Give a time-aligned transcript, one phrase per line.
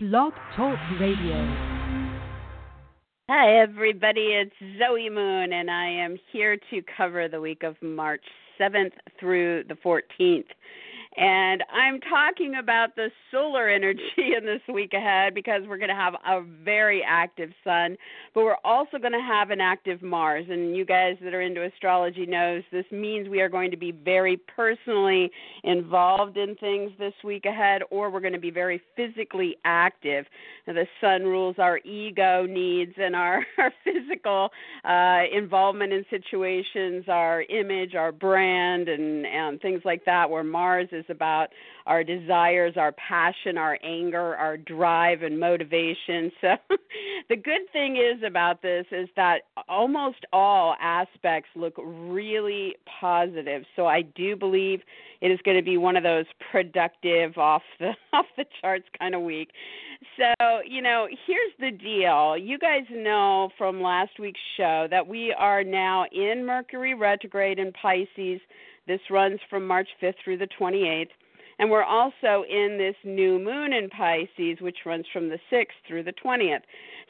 [0.00, 1.44] Blog Talk Radio.
[3.28, 4.28] Hi, everybody.
[4.40, 8.22] It's Zoe Moon, and I am here to cover the week of March
[8.60, 10.44] 7th through the 14th.
[11.18, 14.00] And I'm talking about the solar energy
[14.38, 17.96] in this week ahead because we're going to have a very active sun,
[18.34, 20.46] but we're also going to have an active Mars.
[20.48, 23.90] And you guys that are into astrology knows this means we are going to be
[23.90, 25.28] very personally
[25.64, 30.24] involved in things this week ahead, or we're going to be very physically active.
[30.68, 34.50] Now, the sun rules our ego needs and our, our physical
[34.84, 40.88] uh, involvement in situations, our image, our brand, and, and things like that, where Mars
[40.92, 41.48] is about
[41.86, 46.30] our desires, our passion, our anger, our drive, and motivation.
[46.40, 46.56] So,
[47.28, 53.64] the good thing is about this is that almost all aspects look really positive.
[53.76, 54.80] So, I do believe
[55.20, 59.14] it is going to be one of those productive, off the off the charts kind
[59.14, 59.50] of week.
[60.16, 62.36] So, you know, here's the deal.
[62.36, 67.72] You guys know from last week's show that we are now in Mercury retrograde in
[67.72, 68.40] Pisces
[68.88, 71.10] this runs from March 5th through the 28th.
[71.60, 76.04] And we're also in this new moon in Pisces, which runs from the 6th through
[76.04, 76.62] the 20th.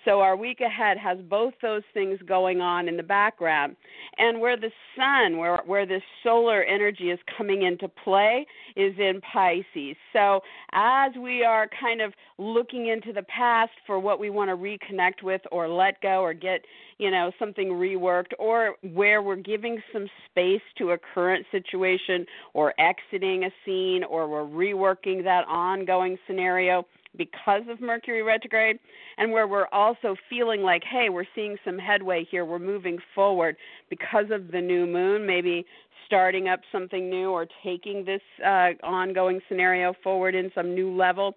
[0.05, 3.77] So our week ahead has both those things going on in the background.
[4.19, 9.21] And where the sun, where where this solar energy is coming into play is in
[9.33, 9.97] Pisces.
[10.13, 10.41] So
[10.73, 15.23] as we are kind of looking into the past for what we want to reconnect
[15.23, 16.65] with or let go or get,
[16.99, 22.75] you know, something reworked or where we're giving some space to a current situation or
[22.79, 26.85] exiting a scene or we're reworking that ongoing scenario
[27.19, 28.79] because of Mercury retrograde,
[29.19, 33.57] and where we're also feeling like, hey, we're seeing some headway here, we're moving forward
[33.91, 35.67] because of the new moon, maybe
[36.07, 41.35] starting up something new or taking this uh, ongoing scenario forward in some new level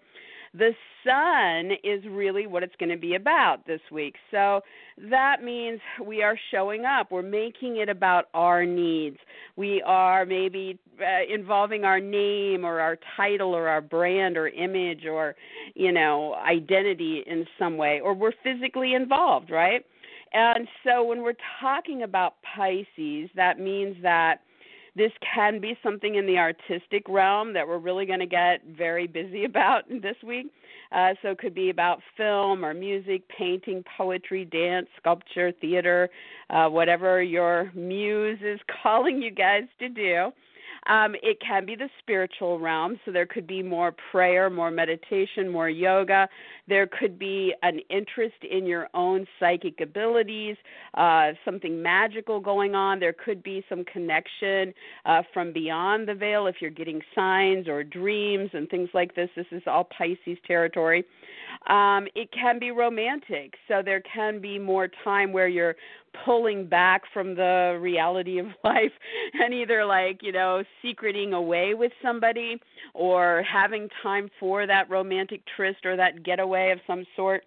[0.54, 0.72] the
[1.06, 4.16] sun is really what it's going to be about this week.
[4.32, 4.62] So
[5.10, 7.12] that means we are showing up.
[7.12, 9.18] We're making it about our needs.
[9.56, 15.06] We are maybe uh, involving our name or our title or our brand or image
[15.06, 15.36] or,
[15.74, 19.86] you know, identity in some way, or we're physically involved, right?
[20.34, 24.42] And so when we're talking about Pisces, that means that
[24.96, 29.08] this can be something in the artistic realm that we're really going to get very
[29.08, 30.48] busy about this week.
[30.92, 36.10] Uh, so it could be about film or music, painting, poetry, dance, sculpture, theater,
[36.50, 40.32] uh, whatever your muse is calling you guys to do.
[40.88, 45.48] Um, it can be the spiritual realm, so there could be more prayer, more meditation,
[45.48, 46.28] more yoga.
[46.68, 50.58] There could be an interest in your own psychic abilities,
[50.96, 53.00] uh, something magical going on.
[53.00, 54.74] There could be some connection
[55.06, 59.30] uh, from beyond the veil if you're getting signs or dreams and things like this.
[59.36, 61.04] This is all Pisces territory.
[61.68, 65.76] Um, it can be romantic, so there can be more time where you're
[66.26, 68.92] pulling back from the reality of life
[69.34, 72.60] and either like you know secreting away with somebody
[72.94, 77.44] or having time for that romantic tryst or that getaway of some sort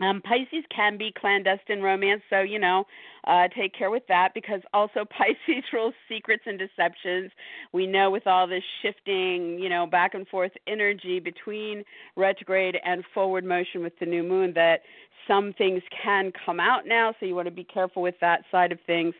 [0.00, 2.84] um, Pisces can be clandestine romance, so you know,
[3.26, 7.30] uh, take care with that because also Pisces rules secrets and deceptions.
[7.72, 11.84] We know with all this shifting, you know, back and forth energy between
[12.16, 14.80] retrograde and forward motion with the new moon that
[15.28, 18.72] some things can come out now, so you want to be careful with that side
[18.72, 19.14] of things.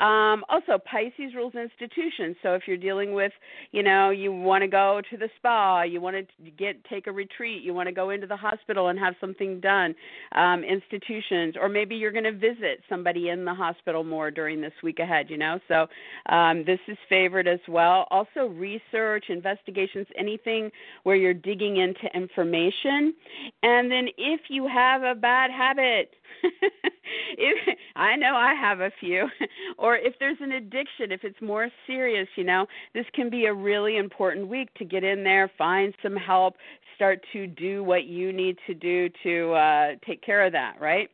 [0.00, 2.36] Um, also, Pisces rules institutions.
[2.42, 3.32] So if you're dealing with,
[3.72, 7.12] you know, you want to go to the spa, you want to get take a
[7.12, 9.94] retreat, you want to go into the hospital and have something done,
[10.32, 14.72] um, institutions, or maybe you're going to visit somebody in the hospital more during this
[14.82, 15.26] week ahead.
[15.28, 15.86] You know, so
[16.34, 18.06] um, this is favored as well.
[18.10, 20.70] Also, research, investigations, anything
[21.04, 23.14] where you're digging into information,
[23.62, 26.10] and then if you have a bad habit
[27.38, 29.28] if, I know I have a few.
[29.78, 33.54] or if there's an addiction, if it's more serious, you know, this can be a
[33.54, 36.54] really important week to get in there, find some help,
[36.94, 41.08] start to do what you need to do to uh, take care of that, right?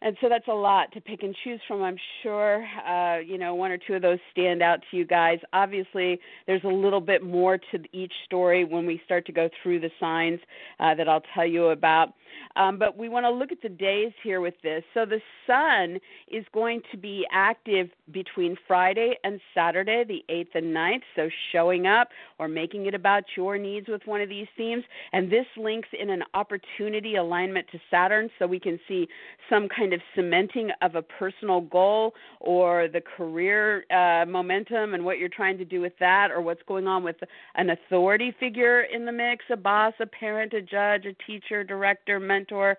[0.00, 1.82] And so that's a lot to pick and choose from.
[1.82, 5.38] I'm sure, uh, you know, one or two of those stand out to you guys.
[5.52, 9.80] Obviously, there's a little bit more to each story when we start to go through
[9.80, 10.38] the signs
[10.78, 12.14] uh, that I'll tell you about.
[12.56, 14.82] Um, but we want to look at the days here with this.
[14.94, 15.98] So the sun
[16.28, 21.02] is going to be active between Friday and Saturday, the 8th and 9th.
[21.16, 22.08] So showing up
[22.38, 24.84] or making it about your needs with one of these themes.
[25.12, 29.08] And this links in an opportunity alignment to Saturn so we can see
[29.50, 35.18] some kind of cementing of a personal goal or the career uh, momentum and what
[35.18, 37.16] you're trying to do with that or what's going on with
[37.56, 42.20] an authority figure in the mix a boss, a parent, a judge, a teacher, director,
[42.20, 42.76] mentor,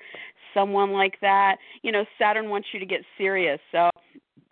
[0.53, 1.57] someone like that.
[1.81, 3.59] You know, Saturn wants you to get serious.
[3.71, 3.89] So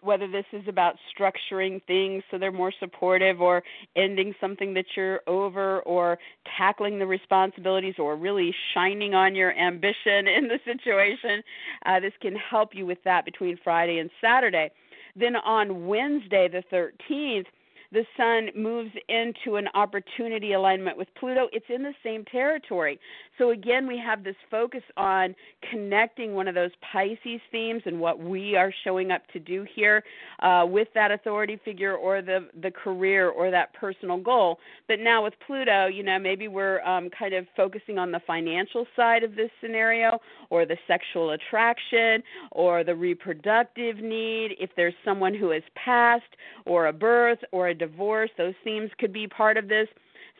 [0.08, 3.62] whether this is about structuring things so they're more supportive or
[3.98, 6.18] ending something that you're over or
[6.58, 11.44] tackling the responsibilities or really shining on your ambition in the situation,
[11.86, 14.72] uh, this can help you with that between Friday and Saturday.
[15.16, 17.46] Then on Wednesday, the 13th,
[17.92, 23.00] the sun moves into an opportunity alignment with Pluto, it's in the same territory.
[23.38, 25.36] So again, we have this focus on
[25.72, 30.04] connecting one of those Pisces themes and what we are showing up to do here
[30.42, 34.60] uh, with that authority figure or the the career or that personal goal.
[34.88, 38.86] But now with Pluto, you know, maybe we're um, kind of focusing on the financial
[38.96, 40.20] side of this scenario,
[40.50, 44.56] or the sexual attraction, or the reproductive need.
[44.60, 46.24] If there's someone who has passed,
[46.66, 49.88] or a birth, or a divorce, those themes could be part of this.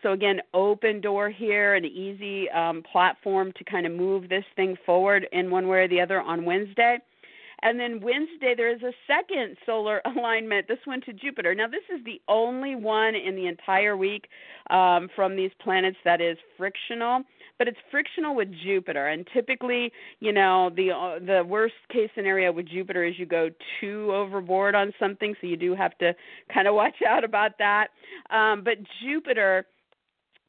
[0.04, 4.78] So again, open door here, an easy um, platform to kind of move this thing
[4.86, 7.00] forward in one way or the other on Wednesday.
[7.64, 11.56] And then Wednesday, there is a second solar alignment, this one to Jupiter.
[11.56, 14.28] Now, this is the only one in the entire week
[14.70, 17.24] um, from these planets that is frictional,
[17.58, 19.08] but it's frictional with Jupiter.
[19.08, 23.50] And typically, you know, the uh, the worst case scenario with Jupiter is you go
[23.80, 26.14] too overboard on something, so you do have to
[26.54, 27.88] kind of watch out about that.
[28.30, 29.66] Um, but Jupiter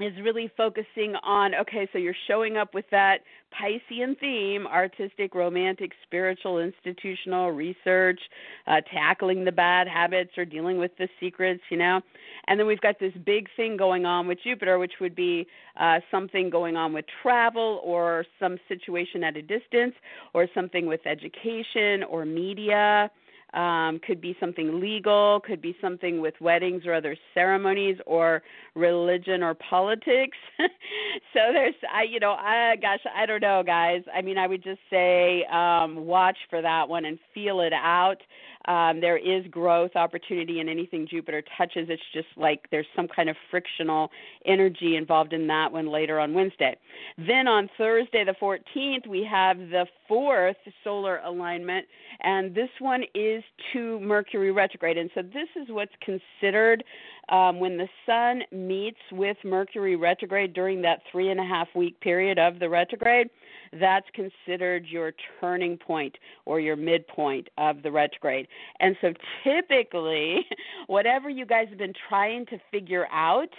[0.00, 3.18] is really focusing on okay, so you're showing up with that
[3.52, 8.20] Piscean theme artistic, romantic, spiritual, institutional, research,
[8.66, 12.00] uh, tackling the bad habits or dealing with the secrets, you know.
[12.46, 15.46] And then we've got this big thing going on with Jupiter, which would be
[15.78, 19.94] uh, something going on with travel or some situation at a distance
[20.34, 23.10] or something with education or media
[23.54, 28.42] um, could be something legal, could be something with weddings or other ceremonies, or
[28.74, 30.36] religion or politics.
[30.58, 34.02] so there's, I, you know, I, gosh, I don't know, guys.
[34.14, 38.18] I mean, I would just say um, watch for that one and feel it out.
[38.66, 41.88] Um, there is growth opportunity in anything Jupiter touches.
[41.88, 44.10] It's just like there's some kind of frictional
[44.44, 46.76] energy involved in that one later on Wednesday.
[47.16, 51.86] Then on Thursday, the 14th, we have the fourth solar alignment,
[52.20, 54.98] and this one is to Mercury retrograde.
[54.98, 56.84] And so this is what's considered
[57.28, 61.98] um, when the Sun meets with Mercury retrograde during that three and a half week
[62.00, 63.28] period of the retrograde
[63.72, 68.47] that's considered your turning point or your midpoint of the retrograde.
[68.80, 69.12] And so
[69.44, 70.46] typically,
[70.86, 73.50] whatever you guys have been trying to figure out,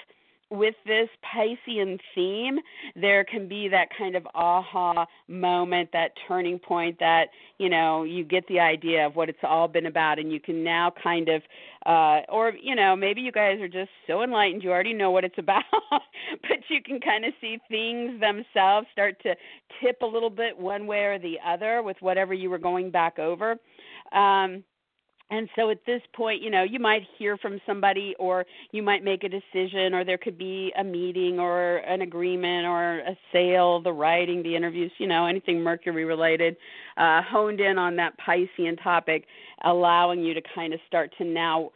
[0.51, 2.57] with this Piscean theme,
[2.95, 7.27] there can be that kind of aha moment, that turning point that,
[7.59, 10.63] you know, you get the idea of what it's all been about and you can
[10.63, 11.43] now kind of
[11.85, 15.23] uh or, you know, maybe you guys are just so enlightened you already know what
[15.23, 19.35] it's about, but you can kind of see things themselves start to
[19.83, 23.19] tip a little bit one way or the other with whatever you were going back
[23.19, 23.55] over.
[24.13, 24.63] Um
[25.31, 29.03] and so at this point, you know, you might hear from somebody or you might
[29.03, 33.79] make a decision or there could be a meeting or an agreement or a sale,
[33.79, 36.55] the writing, the interviews, you know, anything Mercury related,
[36.97, 39.25] uh, honed in on that Piscean topic,
[39.65, 41.71] allowing you to kind of start to now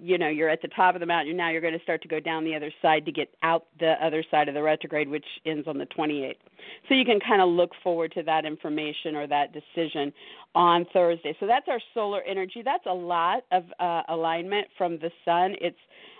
[0.00, 2.08] you know you're at the top of the mountain now you're going to start to
[2.08, 5.26] go down the other side to get out the other side of the retrograde which
[5.46, 6.34] ends on the 28th
[6.88, 10.12] so you can kind of look forward to that information or that decision
[10.54, 11.36] on thursday.
[11.40, 12.62] So that's our solar energy.
[12.64, 15.54] That's a lot of uh, alignment from the sun.
[15.60, 15.76] It's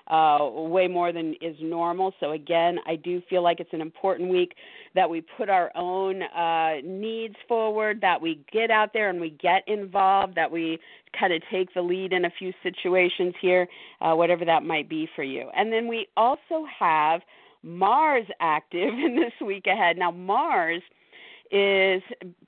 [0.09, 2.13] uh, way more than is normal.
[2.21, 4.55] So again, I do feel like it's an important week
[4.95, 9.31] that we put our own uh, needs forward, that we get out there and we
[9.31, 10.79] get involved, that we
[11.19, 13.67] kind of take the lead in a few situations here,
[14.01, 15.49] uh, whatever that might be for you.
[15.57, 17.23] And then we also have
[17.63, 19.97] Mars active in this week ahead.
[19.97, 20.83] Now Mars
[21.51, 22.03] is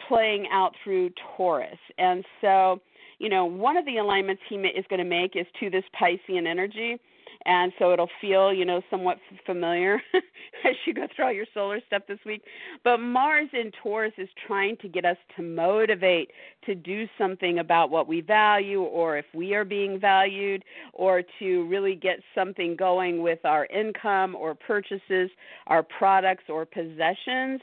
[0.08, 2.80] playing out through Taurus, and so
[3.18, 6.46] you know one of the alignments he is going to make is to this Piscean
[6.46, 6.98] energy
[7.46, 10.02] and so it'll feel you know somewhat familiar
[10.64, 12.42] as you go through all your solar stuff this week.
[12.84, 16.32] But mars in taurus is trying to get us to motivate
[16.66, 21.66] to do something about what we value or if we are being valued or to
[21.68, 25.30] really get something going with our income or purchases
[25.68, 27.60] our products or possessions.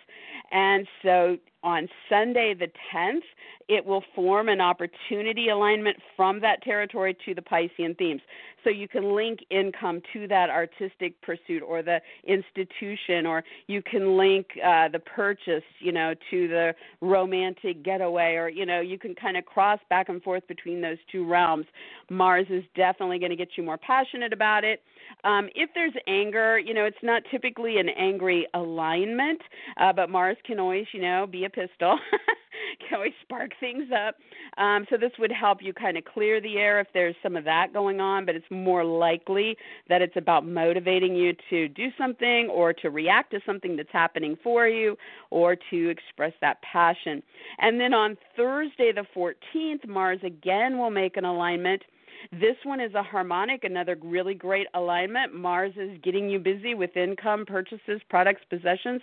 [0.51, 3.23] And so on Sunday the 10th,
[3.67, 8.21] it will form an opportunity alignment from that territory to the Piscean themes.
[8.63, 14.17] So you can link income to that artistic pursuit or the institution, or you can
[14.17, 19.15] link uh, the purchase, you know, to the romantic getaway, or you know, you can
[19.15, 21.65] kind of cross back and forth between those two realms.
[22.09, 24.81] Mars is definitely going to get you more passionate about it.
[25.23, 29.41] Um, if there's anger, you know, it's not typically an angry alignment,
[29.77, 31.99] uh, but Mars can always, you know, be a pistol.
[32.89, 34.15] can we spark things up.
[34.57, 37.43] Um, so this would help you kind of clear the air if there's some of
[37.45, 39.57] that going on, but it's more likely
[39.89, 44.37] that it's about motivating you to do something or to react to something that's happening
[44.43, 44.97] for you
[45.29, 47.21] or to express that passion.
[47.59, 51.83] And then on Thursday the 14th, Mars again will make an alignment
[52.31, 55.33] this one is a harmonic, another really great alignment.
[55.33, 59.01] Mars is getting you busy with income, purchases, products, possessions.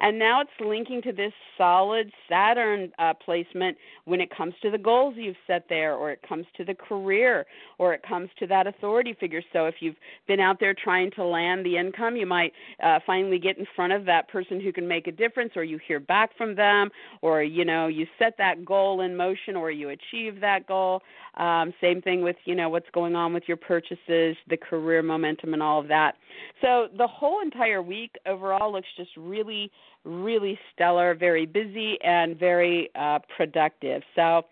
[0.00, 4.78] And now it's linking to this solid Saturn uh, placement when it comes to the
[4.78, 7.46] goals you've set there, or it comes to the career,
[7.78, 9.42] or it comes to that authority figure.
[9.52, 9.96] So if you've
[10.26, 13.92] been out there trying to land the income, you might uh, finally get in front
[13.92, 16.90] of that person who can make a difference, or you hear back from them,
[17.22, 21.02] or you know you set that goal in motion, or you achieve that goal.
[21.36, 25.54] Um, same thing with you know what's going on with your purchases, the career momentum,
[25.54, 26.16] and all of that.
[26.60, 29.70] So the whole entire week overall looks just really,
[30.04, 34.02] really stellar, very busy, and very uh, productive.
[34.14, 34.42] So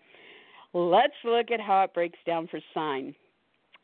[0.73, 3.13] let's look at how it breaks down for sign.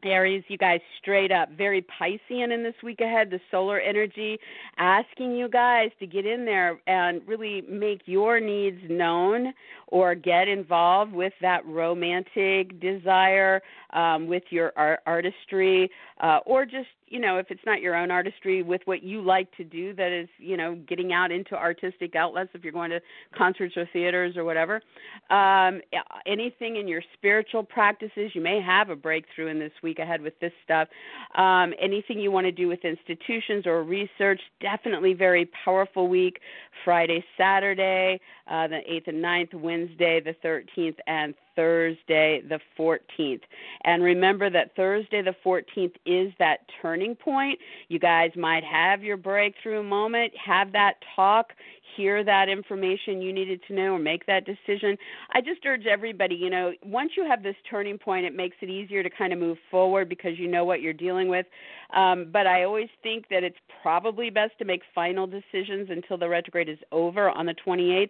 [0.05, 1.49] Aries, you guys straight up.
[1.51, 4.37] Very Piscean in this week ahead, the solar energy,
[4.77, 9.53] asking you guys to get in there and really make your needs known
[9.87, 16.87] or get involved with that romantic desire, um, with your art- artistry, uh, or just
[17.13, 20.11] you know, if it's not your own artistry, with what you like to do that
[20.11, 22.99] is, you know, getting out into artistic outlets, if you're going to
[23.37, 24.81] concerts or theaters or whatever.
[25.29, 25.81] Um,
[26.25, 30.33] anything in your spiritual practices, you may have a breakthrough in this week ahead with
[30.39, 30.87] this stuff.
[31.35, 36.39] Um, anything you want to do with institutions or research, definitely very powerful week.
[36.83, 43.41] Friday, Saturday, uh, the 8th and 9th, Wednesday, the 13th, and Thursday the 14th.
[43.83, 47.59] And remember that Thursday the 14th is that turning point.
[47.87, 51.53] You guys might have your breakthrough moment, have that talk,
[51.95, 54.97] hear that information you needed to know or make that decision.
[55.31, 58.69] I just urge everybody, you know, once you have this turning point, it makes it
[58.69, 61.45] easier to kind of move forward because you know what you're dealing with.
[61.93, 66.27] Um, but I always think that it's probably best to make final decisions until the
[66.27, 68.09] retrograde is over on the 28th,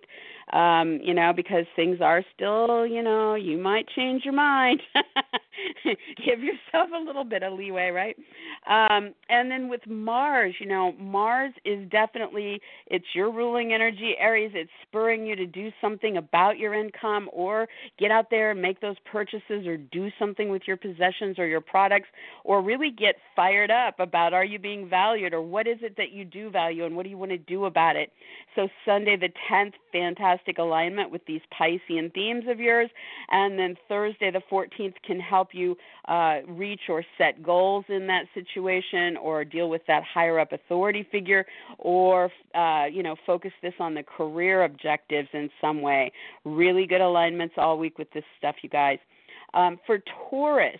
[0.55, 4.81] um, you know, because things are still, you know, you might change your mind.
[6.25, 8.15] Give yourself a little bit of leeway, right?
[8.69, 14.51] Um, and then with Mars, you know, Mars is definitely it's your ruling energy, Aries.
[14.53, 17.67] It's spurring you to do something about your income or
[17.99, 21.61] get out there and make those purchases or do something with your possessions or your
[21.61, 22.07] products
[22.43, 26.11] or really get fired up about are you being valued or what is it that
[26.11, 28.11] you do value and what do you want to do about it.
[28.55, 32.89] So Sunday the 10th, fantastic alignment with these Piscean themes of yours,
[33.29, 35.75] and then Thursday the 14th can help you
[36.07, 41.07] uh, reach or set goals in that situation or deal with that higher up authority
[41.11, 41.45] figure
[41.79, 46.11] or uh, you know focus this on the career objectives in some way.
[46.45, 48.99] Really good alignments all week with this stuff, you guys.
[49.53, 50.79] Um, for Taurus,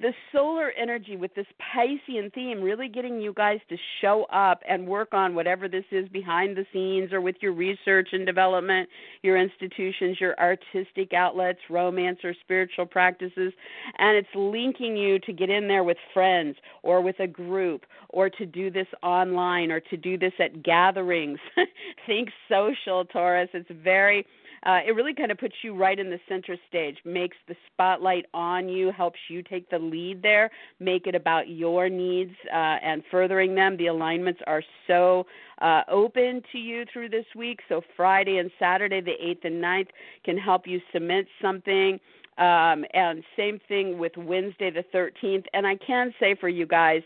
[0.00, 4.86] the solar energy with this Piscean theme really getting you guys to show up and
[4.86, 8.88] work on whatever this is behind the scenes or with your research and development,
[9.22, 13.52] your institutions, your artistic outlets, romance or spiritual practices.
[13.98, 18.30] And it's linking you to get in there with friends or with a group or
[18.30, 21.38] to do this online or to do this at gatherings.
[22.06, 23.50] Think social, Taurus.
[23.52, 24.26] It's very
[24.64, 28.26] uh, it really kind of puts you right in the center stage, makes the spotlight
[28.34, 33.02] on you, helps you take the lead there, make it about your needs uh, and
[33.10, 33.76] furthering them.
[33.76, 35.26] The alignments are so
[35.60, 37.60] uh, open to you through this week.
[37.68, 39.88] So Friday and Saturday, the 8th and 9th,
[40.24, 41.98] can help you cement something.
[42.38, 45.44] Um, and same thing with Wednesday the 13th.
[45.52, 47.02] And I can say for you guys,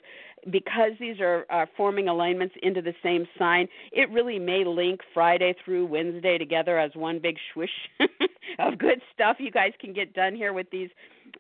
[0.51, 5.55] because these are uh, forming alignments into the same sign, it really may link Friday
[5.65, 7.71] through Wednesday together as one big swish
[8.59, 10.91] of good stuff you guys can get done here with these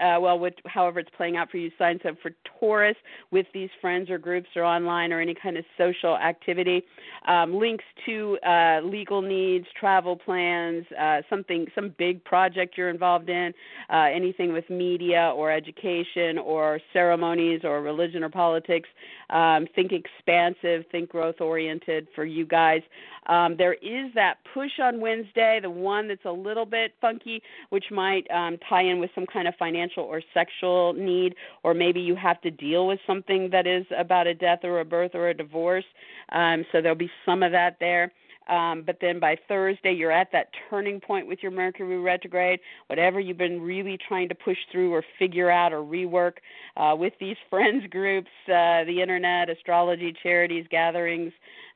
[0.01, 2.97] uh, well, with however it's playing out for you, signs up for Taurus
[3.31, 6.83] with these friends or groups or online or any kind of social activity.
[7.29, 13.29] Um, links to uh, legal needs, travel plans, uh, something, some big project you're involved
[13.29, 13.53] in,
[13.91, 18.89] uh, anything with media or education or ceremonies or religion or politics.
[19.31, 22.83] Um, think expansive, think growth oriented for you guys.
[23.27, 27.87] Um, there is that push on Wednesday, the one that's a little bit funky, which
[27.91, 32.15] might um, tie in with some kind of financial or sexual need, or maybe you
[32.15, 35.35] have to deal with something that is about a death or a birth or a
[35.35, 35.85] divorce.
[36.33, 38.13] Um, so there'll be some of that there.
[38.49, 42.61] Um, but then by Thursday, you're at that turning point with your Mercury retrograde.
[42.89, 46.35] Whatever you've been really trying to push through or figure out or rework
[46.77, 51.33] uh, with these friends groups, uh, the internet, astrology, charities, gatherings,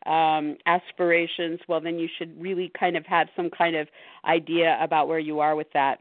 [0.07, 3.89] um, aspirations, well, then you should really kind of have some kind of
[4.25, 6.01] idea about where you are with that.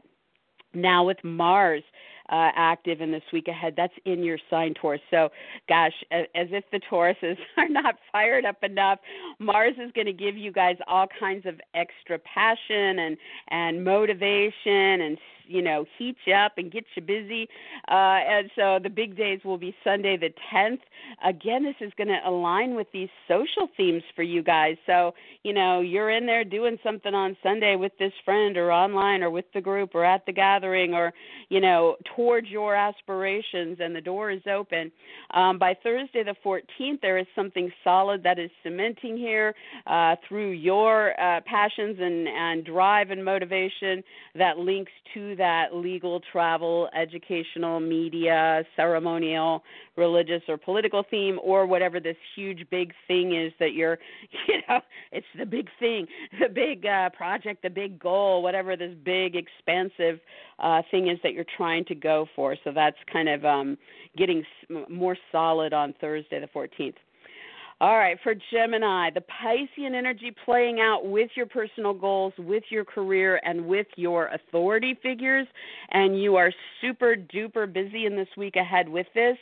[0.74, 1.82] Now, with Mars,
[2.30, 3.74] uh, active in this week ahead.
[3.76, 5.00] That's in your sign, Taurus.
[5.10, 5.30] So,
[5.68, 8.98] gosh, as, if the Tauruses are not fired up enough,
[9.38, 13.16] Mars is going to give you guys all kinds of extra passion and
[13.48, 17.48] and motivation and you know heat you up and get you busy.
[17.88, 20.80] Uh, and so the big days will be Sunday the 10th.
[21.24, 24.76] Again, this is going to align with these social themes for you guys.
[24.86, 29.22] So you know you're in there doing something on Sunday with this friend or online
[29.22, 31.12] or with the group or at the gathering or
[31.48, 34.92] you know towards your aspirations and the door is open.
[35.32, 39.54] Um, by Thursday the 14th, there is something solid that is cementing here
[39.86, 44.02] uh, through your uh, passions and, and drive and motivation
[44.34, 49.62] that links to that legal, travel, educational, media, ceremonial,
[49.96, 53.98] religious, or political theme, or whatever this huge big thing is that you're,
[54.48, 54.80] you know,
[55.12, 56.06] it's the big thing,
[56.40, 60.20] the big uh, project, the big goal, whatever this big, expansive
[60.58, 62.56] uh, thing is that you're trying to go for.
[62.64, 63.78] So that's kind of um,
[64.16, 64.44] getting
[64.88, 66.94] more solid on Thursday, the 14th.
[67.80, 72.84] All right, for Gemini, the Piscean energy playing out with your personal goals, with your
[72.84, 75.46] career, and with your authority figures.
[75.90, 79.36] And you are super duper busy in this week ahead with this.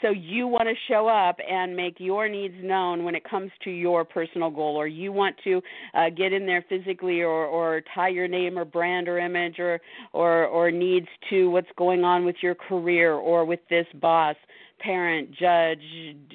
[0.00, 3.70] So you want to show up and make your needs known when it comes to
[3.70, 5.60] your personal goal, or you want to
[5.94, 9.80] uh, get in there physically, or, or tie your name or brand or image, or
[10.12, 14.36] or or needs to what's going on with your career or with this boss
[14.82, 15.78] parent, judge,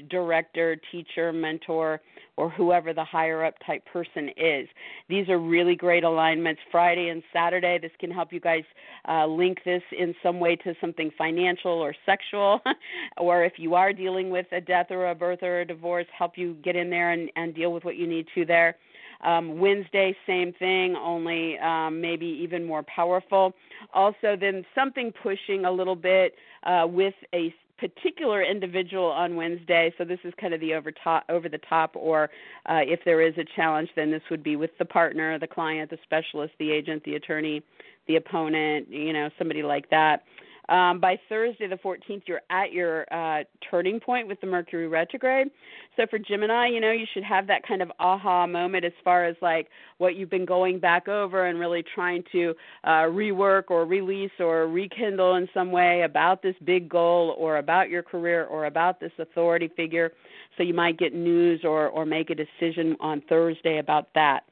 [0.09, 1.99] director, teacher, mentor,
[2.37, 4.67] or whoever the higher up type person is.
[5.09, 6.61] These are really great alignments.
[6.71, 8.63] Friday and Saturday, this can help you guys
[9.07, 12.61] uh, link this in some way to something financial or sexual,
[13.17, 16.37] or if you are dealing with a death or a birth or a divorce, help
[16.37, 18.75] you get in there and, and deal with what you need to there.
[19.21, 23.53] Um, Wednesday, same thing, only um, maybe even more powerful.
[23.93, 29.93] Also, then something pushing a little bit uh, with a particular individual on Wednesday.
[29.97, 32.29] So this is kind of the over top, over the top, or
[32.65, 35.89] uh, if there is a challenge, then this would be with the partner, the client,
[35.89, 37.63] the specialist, the agent, the attorney,
[38.07, 40.23] the opponent, you know, somebody like that.
[40.69, 45.47] Um, by Thursday, the 14th, you're at your uh, turning point with the Mercury retrograde.
[45.95, 49.25] So for Gemini, you know, you should have that kind of aha moment as far
[49.25, 52.53] as like what you've been going back over and really trying to
[52.84, 57.89] uh, rework or release or rekindle in some way about this big goal or about
[57.89, 60.12] your career or about this authority figure.
[60.58, 64.43] So you might get news or, or make a decision on Thursday about that.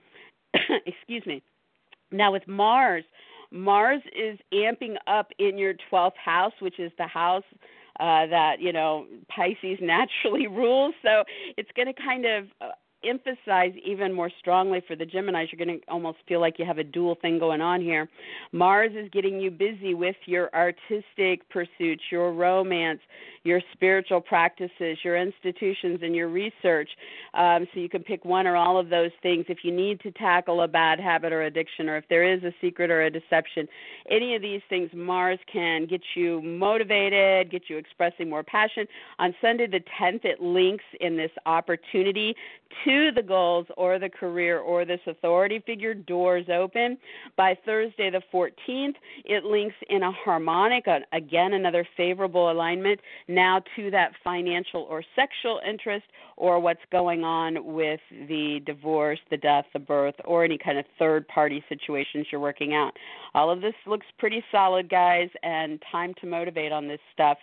[0.85, 1.43] Excuse me.
[2.11, 3.03] Now with Mars,
[3.51, 7.43] Mars is amping up in your 12th house, which is the house
[7.99, 10.93] uh, that, you know, Pisces naturally rules.
[11.01, 11.23] So
[11.57, 12.71] it's going to kind of uh,
[13.07, 16.77] emphasize even more strongly for the Geminis, you're going to almost feel like you have
[16.77, 18.09] a dual thing going on here.
[18.51, 22.99] Mars is getting you busy with your artistic pursuits, your romance,
[23.45, 26.89] your spiritual practices, your institutions, and your research.
[27.33, 29.45] Um, so you can pick one or all of those things.
[29.47, 32.51] If you need to tackle a bad habit or addiction, or if there is a
[32.59, 33.67] secret or a deception,
[34.09, 38.87] any of these things, Mars can get you motivated, get you expressing more passion.
[39.19, 42.35] On Sunday the 10th, it links in this opportunity
[42.83, 46.97] to the goals or the career or this authority figure, doors open.
[47.35, 52.99] By Thursday the 14th, it links in a harmonic, again, another favorable alignment
[53.35, 56.05] now to that financial or sexual interest
[56.37, 60.85] or what's going on with the divorce, the death, the birth, or any kind of
[60.97, 62.93] third party situations you're working out.
[63.33, 67.37] All of this looks pretty solid, guys, and time to motivate on this stuff.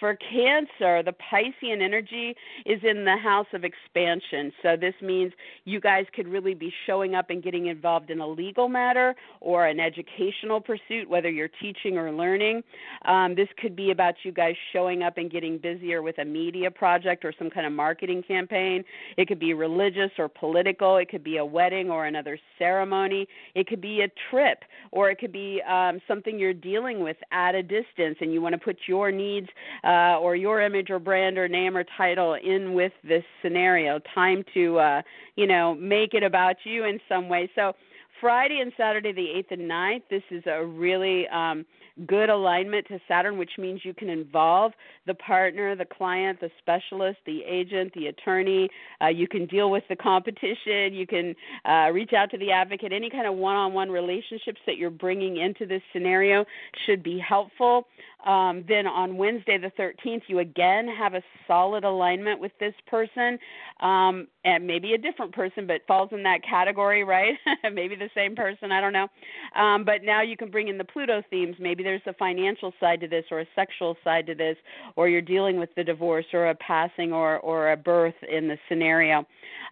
[0.00, 2.34] For Cancer, the Piscean energy
[2.66, 4.52] is in the house of expansion.
[4.62, 5.32] So this means
[5.64, 9.66] you guys could really be showing up and getting involved in a legal matter or
[9.66, 12.62] an educational pursuit, whether you're teaching or learning.
[13.04, 16.70] Um, this could be about you guys showing up and getting busier with a media
[16.70, 18.84] project or some kind of marketing campaign.
[19.16, 20.96] It could be religious or political.
[20.96, 23.28] It could be a wedding or another ceremony.
[23.54, 27.54] It could be a trip or it could be um, something you're dealing with at
[27.54, 29.48] a distance and you want to put your needs
[29.84, 34.00] uh, or your image or brand or name or title in with this scenario.
[34.14, 35.02] Time to, uh,
[35.36, 37.50] you know, make it about you in some way.
[37.54, 37.72] So
[38.20, 41.66] Friday and Saturday, the 8th and 9th, this is a really um,
[42.06, 44.72] good alignment to Saturn, which means you can involve
[45.06, 48.68] the partner, the client, the specialist, the agent, the attorney.
[49.02, 50.92] Uh, you can deal with the competition.
[50.92, 52.92] You can uh, reach out to the advocate.
[52.92, 56.44] Any kind of one on one relationships that you're bringing into this scenario
[56.86, 57.86] should be helpful.
[58.24, 63.38] Um, then on Wednesday, the 13th, you again have a solid alignment with this person,
[63.80, 67.34] um, and maybe a different person, but falls in that category, right?
[67.72, 69.08] maybe the same person, I don't know.
[69.54, 71.56] Um, but now you can bring in the Pluto themes.
[71.58, 74.56] Maybe there's a financial side to this, or a sexual side to this,
[74.96, 78.56] or you're dealing with the divorce, or a passing, or or a birth in the
[78.68, 79.26] scenario.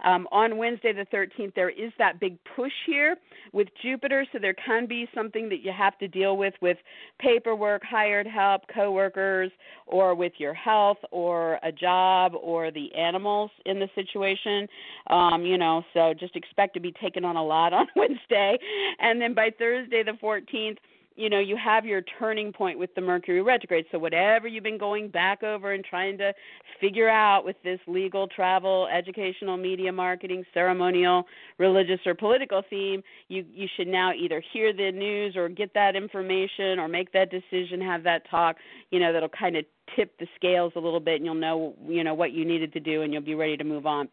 [0.04, 3.16] Um, on Wednesday, the 13th, there is that big push here
[3.52, 6.76] with Jupiter, so there can be something that you have to deal with with
[7.20, 8.41] paperwork, hired help,
[8.72, 9.50] coworkers,
[9.86, 14.68] or with your health, or a job, or the animals in the situation.
[15.08, 18.58] Um, you know, so just expect to be taken on a lot on Wednesday,
[18.98, 20.78] and then by Thursday, the 14th
[21.16, 23.86] you know you have your turning point with the mercury retrograde.
[23.92, 26.32] So whatever you've been going back over and trying to
[26.80, 31.24] figure out with this legal travel educational media marketing ceremonial
[31.58, 35.94] religious or political theme you you should now either hear the news or get that
[35.94, 38.56] information or make that decision have that talk
[38.90, 42.02] you know that'll kind of tip the scales a little bit and you'll know you
[42.02, 44.08] know what you needed to do and you'll be ready to move on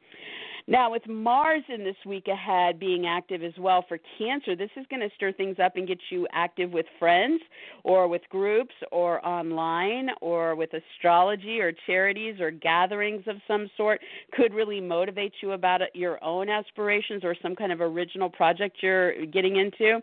[0.69, 4.85] now, with Mars in this week ahead being active as well for Cancer, this is
[4.87, 7.41] going to stir things up and get you active with friends
[7.83, 13.99] or with groups or online or with astrology or charities or gatherings of some sort.
[14.31, 19.25] Could really motivate you about your own aspirations or some kind of original project you're
[19.25, 19.99] getting into.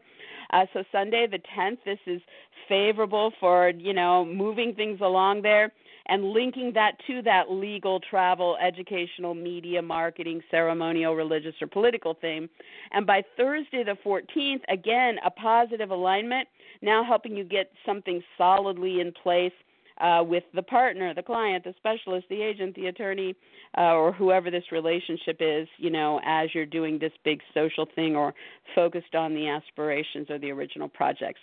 [0.53, 2.21] Uh, so Sunday the 10th, this is
[2.69, 5.71] favorable for you know moving things along there
[6.09, 12.49] and linking that to that legal, travel, educational, media, marketing, ceremonial, religious, or political theme.
[12.93, 16.49] And by Thursday, the 14th, again, a positive alignment,
[16.83, 19.53] now helping you get something solidly in place.
[19.99, 23.35] Uh, with the partner, the client, the specialist, the agent, the attorney,
[23.79, 28.15] uh, or whoever this relationship is, you know, as you're doing this big social thing
[28.15, 28.35] or
[28.75, 31.41] focused on the aspirations or the original projects.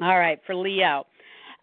[0.00, 1.06] All right, for Leo.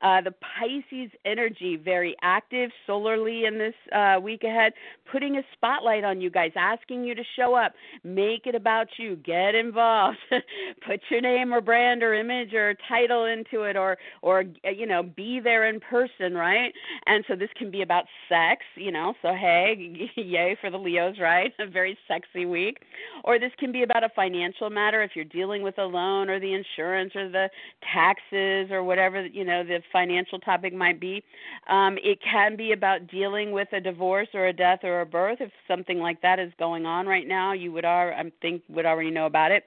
[0.04, 4.74] Uh, the Pisces energy very active solarly in this uh, week ahead,
[5.10, 7.72] putting a spotlight on you guys, asking you to show up,
[8.04, 10.18] make it about you, get involved,
[10.86, 14.44] put your name or brand or image or title into it, or or
[14.76, 16.74] you know be there in person, right?
[17.06, 19.14] And so this can be about sex, you know.
[19.22, 21.54] So hey, yay for the Leos, right?
[21.60, 22.80] A very sexy week.
[23.24, 26.40] Or this can be about a financial matter if you're dealing with a loan or
[26.40, 27.50] the insurance or the
[27.94, 31.24] taxes or whatever you know the financial topic might be.
[31.70, 35.38] Um, it can be about dealing with a divorce or a death or a birth.
[35.40, 38.86] If something like that is going on right now, you would are I think would
[38.86, 39.64] already know about it.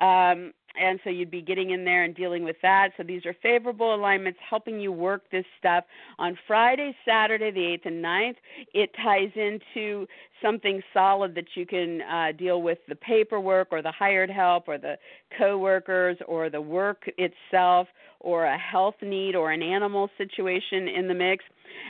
[0.00, 2.90] Um, and so you'd be getting in there and dealing with that.
[2.96, 5.84] So these are favorable alignments helping you work this stuff.
[6.18, 8.36] On Friday, Saturday, the 8th and 9th,
[8.72, 10.06] it ties into
[10.42, 14.78] something solid that you can uh, deal with the paperwork or the hired help or
[14.78, 14.96] the
[15.38, 17.88] coworkers or the work itself
[18.20, 21.44] or a health need or an animal situation in the mix.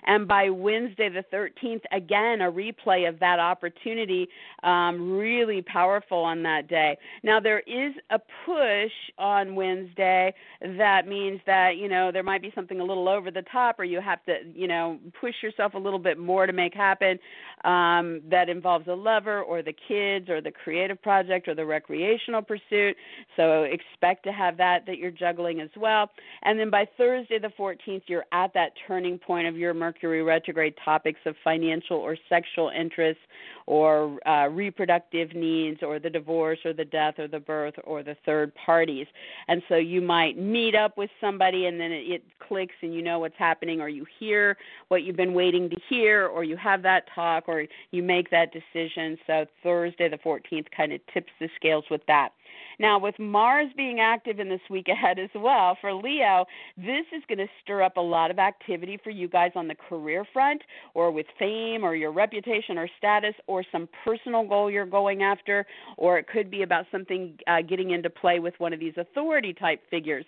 [0.06, 4.28] And by Wednesday, the 13th, again, a replay of that opportunity,
[4.62, 6.96] um, really powerful on that day.
[7.22, 12.52] Now, there is a push on Wednesday that means that, you know, there might be
[12.54, 15.78] something a little over the top or you have to, you know, push yourself a
[15.78, 17.18] little bit more to make happen
[17.64, 22.42] um, that involves a lover or the kids or the creative project or the recreational
[22.42, 22.96] pursuit.
[23.36, 26.10] So expect to have that that you're juggling as well.
[26.42, 30.74] And then by Thursday, the 14th, you're at that turning point of your Mercury retrograde
[30.84, 33.22] topics of financial or sexual interests
[33.66, 38.16] or uh, reproductive needs or the divorce or the death or the birth or the
[38.26, 39.06] third parties.
[39.48, 43.02] And so you might meet up with somebody and then it, it clicks and you
[43.02, 44.56] know what's happening or you hear
[44.88, 48.50] what you've been waiting to hear or you have that talk or you make that
[48.52, 49.16] decision.
[49.26, 52.32] So Thursday the 14th kind of tips the scales with that.
[52.78, 56.44] Now, with Mars being active in this week ahead as well, for Leo,
[56.76, 59.74] this is going to stir up a lot of activity for you guys on the
[59.74, 60.62] career front
[60.94, 63.34] or with fame or your reputation or status
[63.70, 68.10] some personal goal you're going after, or it could be about something uh, getting into
[68.10, 70.24] play with one of these authority type figures.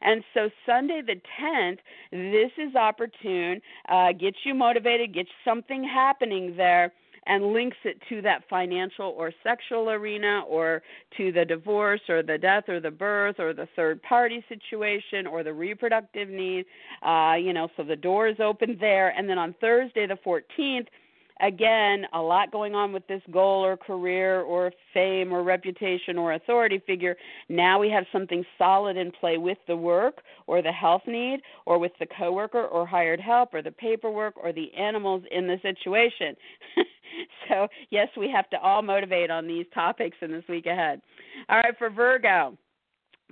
[0.00, 1.78] And so Sunday the 10th,
[2.12, 3.60] this is opportune.
[3.88, 6.92] Uh, get you motivated, get something happening there
[7.28, 10.82] and links it to that financial or sexual arena or
[11.16, 15.42] to the divorce or the death or the birth or the third party situation or
[15.42, 16.64] the reproductive need.
[17.02, 19.10] Uh, you know, so the door is open there.
[19.10, 20.86] And then on Thursday, the 14th,
[21.40, 26.34] again, a lot going on with this goal or career or fame or reputation or
[26.34, 27.16] authority figure.
[27.48, 31.78] Now we have something solid in play with the work or the health need or
[31.78, 36.36] with the coworker or hired help or the paperwork or the animals in the situation.
[37.48, 41.00] so, yes, we have to all motivate on these topics in this week ahead.
[41.48, 42.56] All right, for Virgo.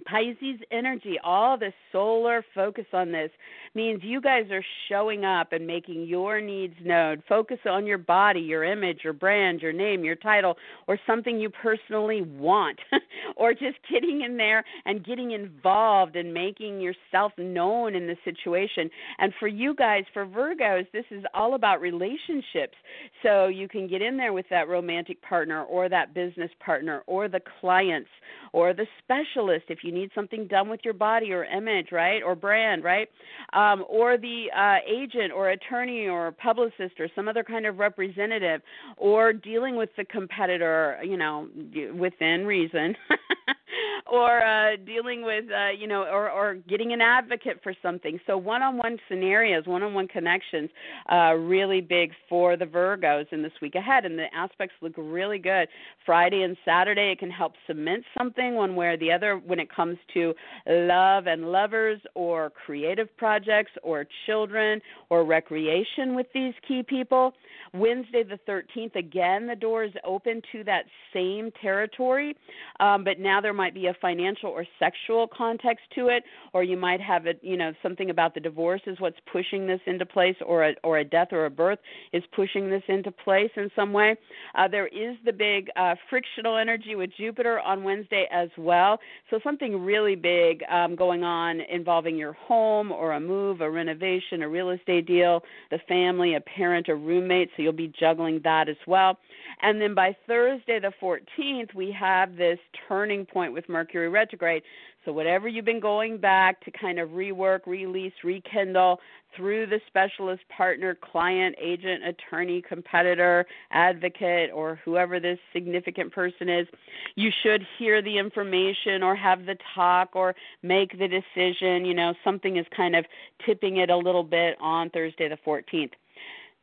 [0.04, 3.30] Pisces energy, all the solar focus on this
[3.74, 7.22] means you guys are showing up and making your needs known.
[7.28, 10.56] Focus on your body, your image, your brand, your name, your title,
[10.86, 12.78] or something you personally want,
[13.36, 18.88] or just getting in there and getting involved and making yourself known in the situation.
[19.18, 22.74] And for you guys, for Virgos, this is all about relationships.
[23.22, 27.28] So you can get in there with that romantic partner or that business partner or
[27.28, 28.08] the clients
[28.52, 32.34] or the specialist if you need something done with your body or image, right, or
[32.34, 33.08] brand, right,
[33.52, 38.60] um, or the uh, agent or attorney or publicist or some other kind of representative,
[38.96, 41.48] or dealing with the competitor, you know,
[41.94, 42.96] within reason.
[44.10, 48.18] or uh, dealing with uh, you know or, or getting an advocate for something.
[48.26, 50.70] So one-on-one scenarios one-on-one connections
[51.10, 55.38] uh, really big for the virgos in this week ahead and the aspects look really
[55.38, 55.68] good.
[56.04, 59.74] Friday and saturday it can help cement something one way or the other when it
[59.74, 60.34] comes to
[60.68, 67.32] love and lovers or creative projects or children or recreation with these key people.
[67.74, 72.36] Wednesday the 13th again the door is open to that same territory
[72.80, 76.76] um, but now there might be a financial or sexual context to it, or you
[76.76, 80.36] might have it, you know, something about the divorce is what's pushing this into place,
[80.44, 81.78] or a, or a death or a birth
[82.12, 84.16] is pushing this into place in some way.
[84.54, 88.98] Uh, there is the big uh, frictional energy with Jupiter on Wednesday as well.
[89.30, 94.42] So something really big um, going on involving your home or a move, a renovation,
[94.42, 97.50] a real estate deal, the family, a parent, a roommate.
[97.56, 99.18] So you'll be juggling that as well.
[99.62, 104.62] And then by Thursday the 14th, we have this turning point with Mercury retrograde.
[105.04, 109.00] So, whatever you've been going back to kind of rework, release, rekindle
[109.36, 116.66] through the specialist partner, client, agent, attorney, competitor, advocate, or whoever this significant person is,
[117.14, 121.84] you should hear the information or have the talk or make the decision.
[121.84, 123.04] You know, something is kind of
[123.44, 125.92] tipping it a little bit on Thursday the 14th.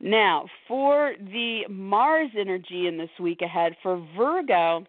[0.00, 4.84] Now, for the Mars energy in this week ahead, for Virgo,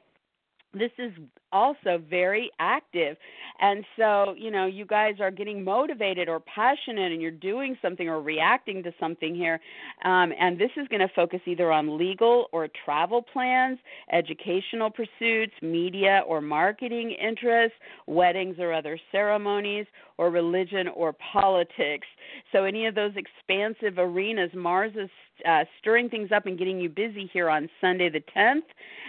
[0.74, 1.14] this is
[1.56, 3.16] also very active.
[3.62, 8.10] And so, you know, you guys are getting motivated or passionate and you're doing something
[8.10, 9.62] or reacting to something here.
[10.04, 13.80] Um, and this is going to focus either on legal or travel plans,
[14.12, 19.86] educational pursuits, media or marketing interests, weddings or other ceremonies,
[20.18, 22.08] or religion or politics.
[22.52, 25.10] So, any of those expansive arenas, Mars is
[25.48, 28.64] uh, stirring things up and getting you busy here on Sunday the 10th.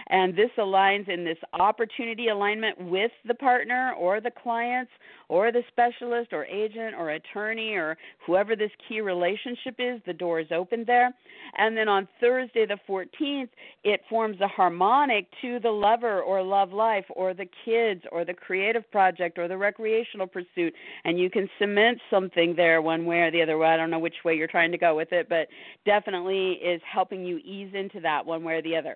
[0.09, 4.91] And this aligns in this opportunity alignment with the partner or the clients
[5.29, 10.01] or the specialist or agent or attorney or whoever this key relationship is.
[10.05, 11.13] The door is open there.
[11.57, 13.49] And then on Thursday the 14th,
[13.83, 18.33] it forms a harmonic to the lover or love life or the kids or the
[18.33, 20.73] creative project or the recreational pursuit.
[21.03, 23.61] And you can cement something there one way or the other.
[23.63, 25.47] I don't know which way you're trying to go with it, but
[25.85, 28.95] definitely is helping you ease into that one way or the other.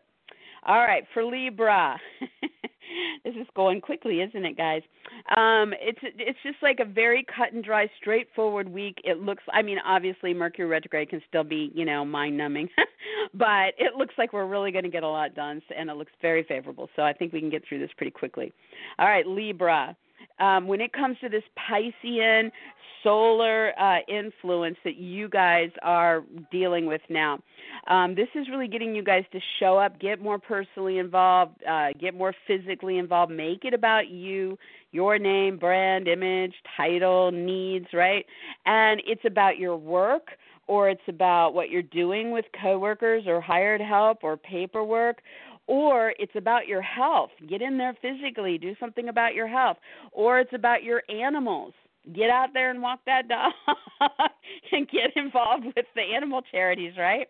[0.64, 2.00] All right, for Libra.
[3.24, 4.82] this is going quickly, isn't it, guys?
[5.36, 8.98] Um, it's it's just like a very cut and dry, straightforward week.
[9.04, 9.44] It looks.
[9.54, 12.70] I mean, obviously Mercury retrograde can still be, you know, mind numbing,
[13.34, 16.12] but it looks like we're really going to get a lot done, and it looks
[16.22, 16.90] very favorable.
[16.96, 18.52] So I think we can get through this pretty quickly.
[19.00, 19.96] All right, Libra.
[20.42, 22.52] Um, when it comes to this Piscean
[23.04, 27.40] solar uh, influence that you guys are dealing with now.
[27.88, 31.90] Um, this is really getting you guys to show up, get more personally involved, uh,
[32.00, 34.58] get more physically involved, make it about you,
[34.92, 38.26] your name, brand, image, title, needs, right?
[38.66, 40.30] And it's about your work
[40.68, 45.22] or it's about what you're doing with coworkers or hired help or paperwork
[45.68, 47.32] or it's about your health.
[47.48, 49.78] Get in there physically, do something about your health,
[50.12, 51.74] or it's about your animals.
[52.16, 53.54] Get out there and walk that dog
[54.72, 57.28] and get involved with the animal charities, right?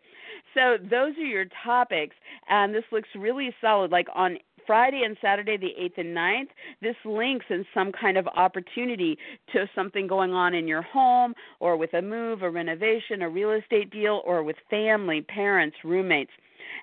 [0.53, 2.15] So those are your topics
[2.49, 6.49] and this looks really solid like on Friday and Saturday, the 8th and 9th,
[6.81, 9.17] this links in some kind of opportunity
[9.51, 13.51] to something going on in your home or with a move, a renovation, a real
[13.51, 16.31] estate deal, or with family, parents, roommates.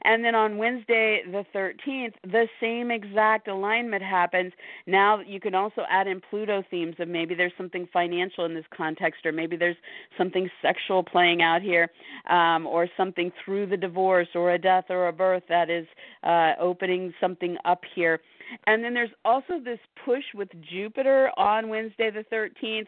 [0.03, 4.53] And then on Wednesday, the 13th, the same exact alignment happens.
[4.87, 8.65] Now you can also add in Pluto themes of maybe there's something financial in this
[8.77, 9.77] context, or maybe there's
[10.17, 11.91] something sexual playing out here,
[12.31, 15.87] um, or something through the divorce, or a death, or a birth that is
[16.23, 18.21] uh, opening something up here.
[18.67, 22.87] And then there's also this push with Jupiter on Wednesday the 13th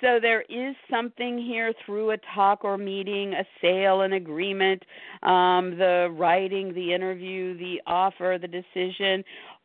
[0.00, 4.84] so there is something here through a talk or meeting, a sale, an agreement,
[5.24, 9.24] um, the writing, the interview, the offer, the decision.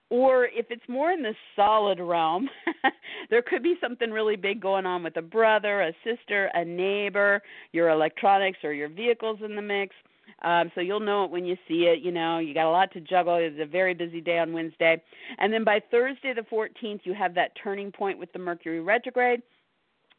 [0.09, 2.49] Or if it's more in the solid realm,
[3.29, 7.41] there could be something really big going on with a brother, a sister, a neighbor,
[7.71, 9.95] your electronics or your vehicles in the mix.
[10.43, 11.99] Um, so you'll know it when you see it.
[11.99, 13.35] You know, you got a lot to juggle.
[13.35, 15.01] It's a very busy day on Wednesday.
[15.37, 19.41] And then by Thursday, the 14th, you have that turning point with the Mercury retrograde.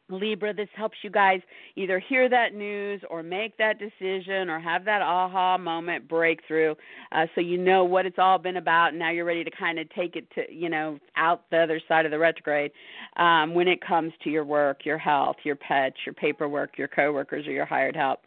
[0.09, 1.41] Libra, this helps you guys
[1.75, 6.75] either hear that news or make that decision or have that aha moment breakthrough
[7.11, 9.79] uh, so you know what it's all been about and now you're ready to kind
[9.79, 12.71] of take it to, you know, out the other side of the retrograde
[13.17, 17.47] um, when it comes to your work, your health, your pets, your paperwork, your coworkers,
[17.47, 18.19] or your hired help.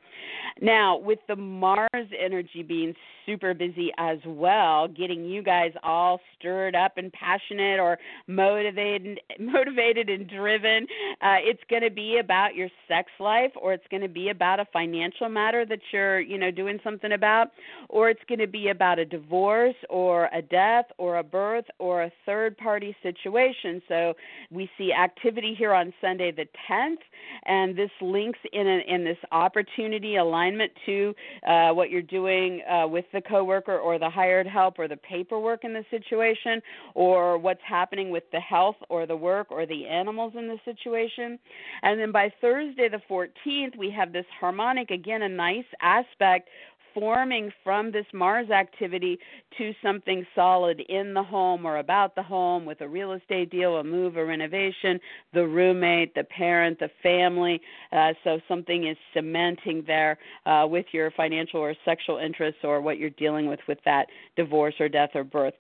[0.61, 2.95] Now, with the Mars energy being
[3.29, 10.09] super busy as well, getting you guys all stirred up and passionate or motivated, motivated
[10.09, 10.87] and driven,
[11.21, 14.61] uh, it's going to be about your sex life, or it's going to be about
[14.61, 17.49] a financial matter that you're, you know, doing something about,
[17.89, 22.05] or it's going to be about a divorce or a death or a birth or
[22.05, 23.83] a third party situation.
[23.89, 24.15] So
[24.51, 26.97] we see activity here on Sunday the 10th,
[27.45, 31.15] and this links in a, in this opportunity alignment to
[31.47, 35.65] uh, what you're doing uh, with the coworker or the hired help or the paperwork
[35.65, 36.61] in the situation,
[36.95, 41.39] or what's happening with the health or the work or the animals in the situation.
[41.83, 46.49] And then by Thursday, the 14th, we have this harmonic, again, a nice aspect
[46.99, 49.19] forming from this Mars activity
[49.57, 53.77] to something solid in the home or about the home with a real estate deal,
[53.77, 54.99] a move, a renovation,
[55.33, 57.61] the roommate, the parent, the family.
[57.93, 62.99] Uh, so something is cementing there uh, with your financial or sexual interests or what
[62.99, 64.07] you're dealing with with that
[64.37, 65.55] divorce or death or birth.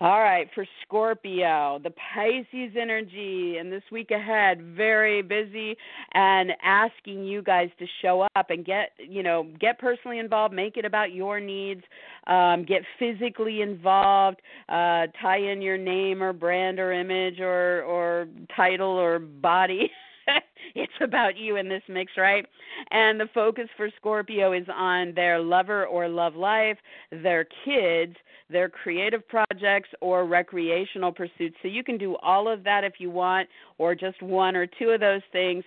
[0.00, 5.76] All right, for Scorpio, the Pisces energy and this week ahead, very busy
[6.12, 10.76] and asking you guys to show up and get, you know, get personally involved, make
[10.76, 11.82] it about your needs,
[12.28, 18.28] um, get physically involved, uh, tie in your name or brand or image or or
[18.54, 19.90] title or body.
[20.74, 22.44] it's about you in this mix, right?
[22.90, 26.78] And the focus for Scorpio is on their lover or love life,
[27.10, 28.14] their kids,
[28.50, 31.56] their creative projects, or recreational pursuits.
[31.62, 34.90] So you can do all of that if you want, or just one or two
[34.90, 35.64] of those things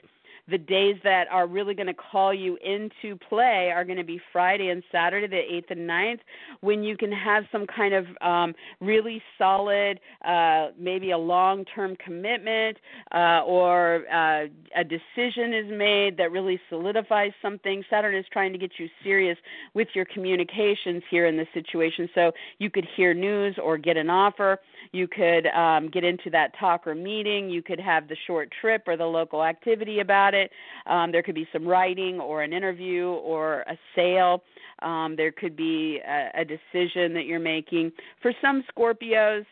[0.50, 4.20] the days that are really going to call you into play are going to be
[4.32, 6.20] Friday and Saturday, the 8th and 9th,
[6.62, 11.96] when you can have some kind of um, really solid, uh, maybe a long term
[12.04, 12.78] commitment
[13.14, 17.84] uh, or uh, a decision is made that really solidifies something.
[17.90, 19.38] Saturn is trying to get you serious
[19.74, 22.10] with your communications here in this situation.
[22.14, 24.60] So you could hear news or get an offer.
[24.92, 27.50] You could um, get into that talk or meeting.
[27.50, 30.52] You could have the short trip or the local activity about it.
[30.86, 34.44] Um, there could be some writing or an interview or a sale.
[34.82, 37.92] Um, there could be a, a decision that you're making.
[38.22, 39.46] For some Scorpios,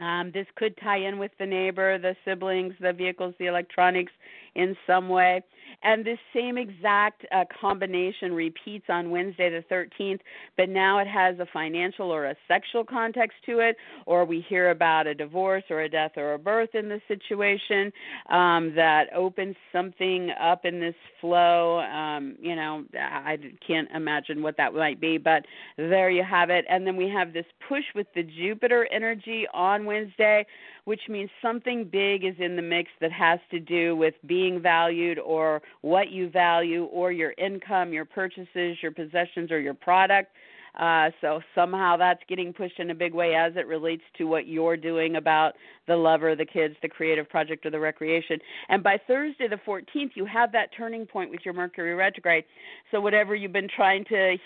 [0.00, 4.12] um, this could tie in with the neighbor, the siblings, the vehicles, the electronics
[4.54, 5.42] in some way.
[5.82, 10.20] And this same exact uh, combination repeats on Wednesday the 13th,
[10.56, 13.76] but now it has a financial or a sexual context to it,
[14.06, 17.92] or we hear about a divorce or a death or a birth in the situation
[18.30, 21.80] um, that opens something up in this flow.
[21.80, 25.44] Um, you know, I can't imagine what that might be, but
[25.76, 26.64] there you have it.
[26.68, 30.46] And then we have this push with the Jupiter energy on Wednesday,
[30.88, 35.18] which means something big is in the mix that has to do with being valued
[35.18, 40.32] or what you value or your income, your purchases, your possessions, or your product.
[40.78, 44.46] Uh, so somehow that's getting pushed in a big way as it relates to what
[44.46, 45.54] you're doing about
[45.88, 48.38] the lover, the kids, the creative project, or the recreation.
[48.68, 52.44] And by Thursday, the 14th, you have that turning point with your Mercury retrograde.
[52.90, 54.36] So whatever you've been trying to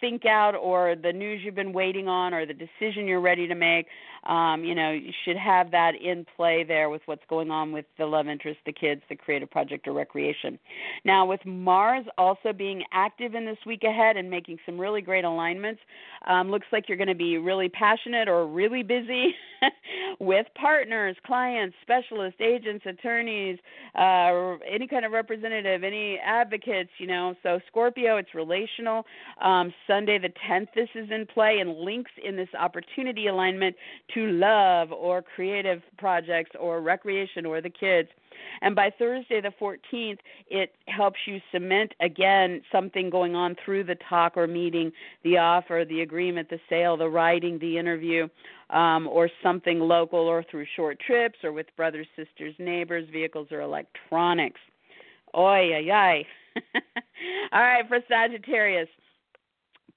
[0.00, 3.54] think out, or the news you've been waiting on, or the decision you're ready to
[3.54, 3.86] make,
[4.24, 7.86] um, you know, you should have that in play there with what's going on with
[7.96, 10.58] the love interest, the kids, the creative project, or recreation.
[11.04, 15.24] Now, with Mars also being active in this week ahead and making some really great
[15.24, 15.77] alignments,
[16.26, 19.34] um, looks like you're going to be really passionate or really busy
[20.20, 23.58] with partners, clients, specialists, agents, attorneys,
[23.94, 27.34] uh, any kind of representative, any advocates, you know.
[27.42, 29.04] So, Scorpio, it's relational.
[29.40, 33.76] Um, Sunday the 10th, this is in play and links in this opportunity alignment
[34.14, 38.08] to love or creative projects or recreation or the kids.
[38.60, 40.18] And by Thursday, the 14th,
[40.48, 44.92] it helps you cement again something going on through the talk or meeting,
[45.24, 48.28] the offer, the agreement, the sale, the writing, the interview,
[48.70, 53.60] um, or something local or through short trips or with brothers, sisters, neighbors, vehicles, or
[53.60, 54.60] electronics.
[55.36, 56.26] Oy, ay, ay.
[57.52, 58.88] All right, for Sagittarius.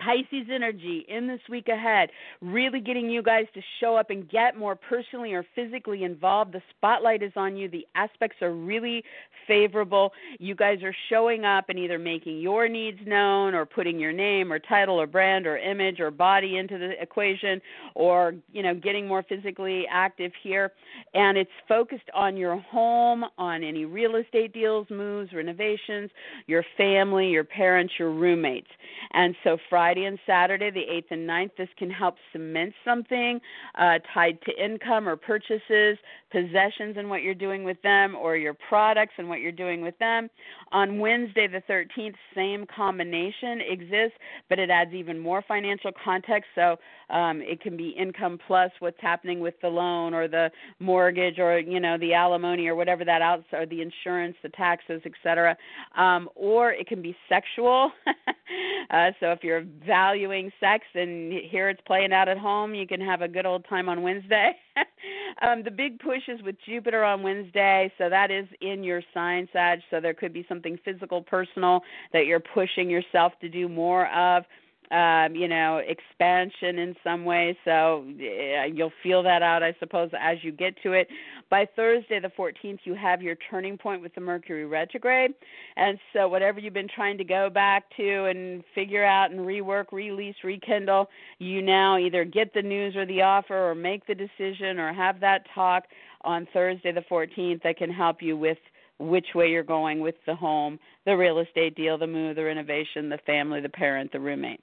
[0.03, 2.09] Pisces energy in this week ahead,
[2.41, 6.53] really getting you guys to show up and get more personally or physically involved.
[6.53, 7.69] The spotlight is on you.
[7.69, 9.03] The aspects are really
[9.47, 10.11] favorable.
[10.39, 14.51] You guys are showing up and either making your needs known or putting your name
[14.51, 17.61] or title or brand or image or body into the equation
[17.93, 20.71] or, you know, getting more physically active here.
[21.13, 26.09] And it's focused on your home, on any real estate deals, moves, renovations,
[26.47, 28.69] your family, your parents, your roommates.
[29.11, 31.51] And so Friday Friday and Saturday, the 8th and 9th.
[31.57, 33.41] This can help cement something
[33.77, 35.97] uh, tied to income or purchases,
[36.31, 39.97] possessions and what you're doing with them, or your products and what you're doing with
[39.99, 40.29] them.
[40.71, 44.17] On Wednesday, the 13th, same combination exists,
[44.47, 46.47] but it adds even more financial context.
[46.55, 46.77] So
[47.09, 51.59] um, it can be income plus what's happening with the loan or the mortgage or
[51.59, 55.57] you know the alimony or whatever that out or the insurance, the taxes, etc.
[55.97, 57.91] Um, or it can be sexual.
[58.89, 63.01] uh, so if you're valuing sex and here it's playing out at home, you can
[63.01, 64.53] have a good old time on Wednesday.
[65.41, 69.47] um, the big push is with Jupiter on Wednesday, so that is in your sign,
[69.53, 69.79] Sag.
[69.89, 71.81] So there could be something physical, personal
[72.13, 74.43] that you're pushing yourself to do more of
[74.91, 77.57] um, you know, expansion in some way.
[77.63, 81.07] So you'll feel that out, I suppose, as you get to it.
[81.49, 85.33] By Thursday, the 14th, you have your turning point with the Mercury retrograde.
[85.77, 89.93] And so whatever you've been trying to go back to and figure out and rework,
[89.93, 91.07] release, rekindle,
[91.39, 95.21] you now either get the news or the offer or make the decision or have
[95.21, 95.85] that talk
[96.23, 98.57] on Thursday, the 14th, that can help you with
[99.01, 103.09] which way you're going with the home, the real estate deal, the move, the renovation,
[103.09, 104.61] the family, the parent, the roommate.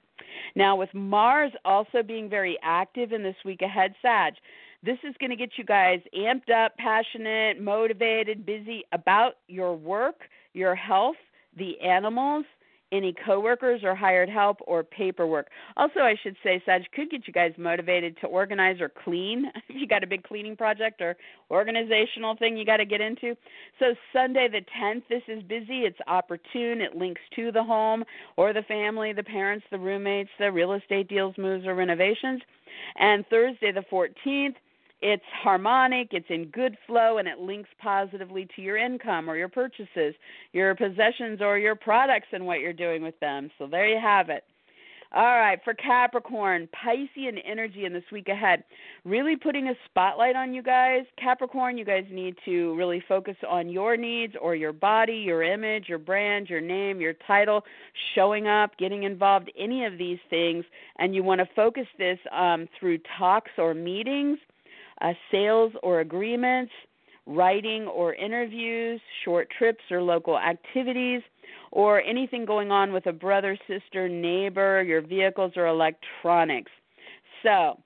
[0.55, 4.33] Now, with Mars also being very active in this week ahead, Sag,
[4.83, 10.21] this is going to get you guys amped up, passionate, motivated, busy about your work,
[10.53, 11.17] your health,
[11.57, 12.45] the animals,
[12.91, 15.47] any coworkers or hired help or paperwork.
[15.77, 19.75] Also, I should say, Sag could get you guys motivated to organize or clean if
[19.75, 21.15] you got a big cleaning project or
[21.51, 23.35] organizational thing you got to get into.
[23.79, 25.81] So, Sunday the 10th, this is busy.
[25.85, 26.81] It's opportune.
[26.81, 28.03] It links to the home
[28.37, 32.41] or the family, the parents, the roommates, the real estate deals, moves, or renovations.
[32.97, 34.55] And Thursday the 14th,
[35.01, 39.49] it's harmonic, it's in good flow, and it links positively to your income or your
[39.49, 40.13] purchases,
[40.51, 43.49] your possessions, or your products and what you're doing with them.
[43.57, 44.43] So there you have it.
[45.11, 48.63] All right, for Capricorn, Piscean energy in this week ahead.
[49.05, 51.05] Really putting a spotlight on you guys.
[51.17, 55.89] Capricorn, you guys need to really focus on your needs or your body, your image,
[55.89, 57.63] your brand, your name, your title,
[58.13, 60.63] showing up, getting involved, any of these things.
[60.99, 64.37] And you want to focus this um, through talks or meetings
[65.01, 66.71] uh, sales or agreements,
[67.25, 71.21] writing or interviews, short trips or local activities,
[71.71, 76.71] or anything going on with a brother, sister, neighbor, your vehicles, or electronics.
[77.43, 77.79] So,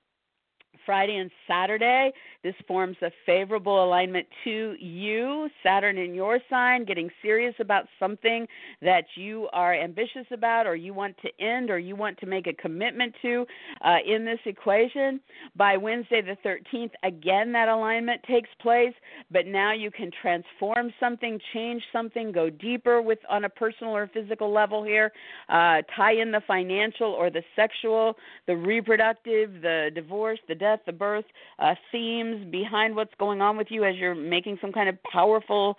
[0.84, 2.12] Friday and Saturday.
[2.44, 8.46] This forms a favorable alignment to you, Saturn in your sign, getting serious about something
[8.82, 12.46] that you are ambitious about or you want to end or you want to make
[12.46, 13.46] a commitment to
[13.80, 15.20] uh, in this equation.
[15.56, 18.92] By Wednesday the 13th, again, that alignment takes place,
[19.30, 24.10] but now you can transform something, change something, go deeper with on a personal or
[24.12, 25.12] physical level here,
[25.48, 30.92] uh, tie in the financial or the sexual, the reproductive, the divorce, the death, the
[30.92, 31.24] birth
[31.58, 35.76] uh, themes behind what's going on with you as you're making some kind of powerful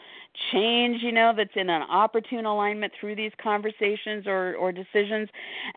[0.51, 5.29] change, you know, that's in an opportune alignment through these conversations or, or decisions.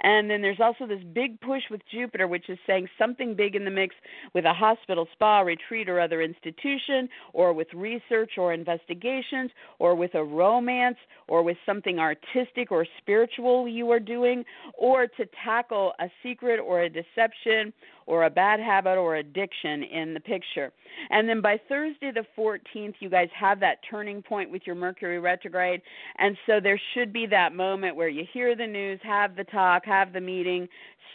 [0.03, 3.65] And then there's also this big push with Jupiter, which is saying something big in
[3.65, 3.95] the mix
[4.35, 10.15] with a hospital, spa, retreat, or other institution, or with research or investigations, or with
[10.15, 10.99] a romance,
[11.29, 16.83] or with something artistic or spiritual you are doing, or to tackle a secret or
[16.83, 17.73] a deception
[18.09, 20.73] or a bad habit or addiction in the picture.
[21.11, 25.21] And then by Thursday the 14th, you guys have that turning point with your Mercury
[25.21, 25.83] retrograde.
[26.19, 29.85] And so there should be that moment where you hear the news, have the talk,
[29.85, 30.67] have the meeting,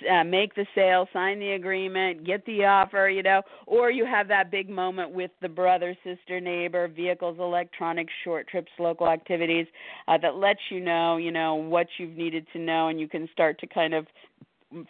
[0.09, 4.27] uh, make the sale, sign the agreement, get the offer, you know, or you have
[4.27, 9.65] that big moment with the brother, sister, neighbor, vehicles, electronics, short trips, local activities
[10.07, 13.27] uh, that lets you know, you know, what you've needed to know, and you can
[13.33, 14.05] start to kind of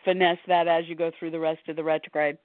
[0.03, 2.37] finesse that as you go through the rest of the retrograde.